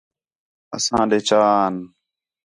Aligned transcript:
اساں 0.75 1.03
ݙے 1.09 1.19
چا 1.27 1.39
آن 1.61 1.75